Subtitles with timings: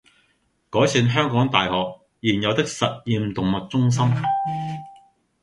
[0.71, 1.73] 改善香港大學
[2.23, 4.03] 現有的實驗動物中心